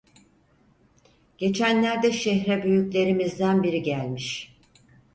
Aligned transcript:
Geçenlerde 1.37 2.13
şehre 2.13 2.63
büyüklerimizden 2.63 3.63
biri 3.63 3.83
gelmiş. 3.83 4.57